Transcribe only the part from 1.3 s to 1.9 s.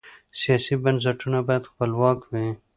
باید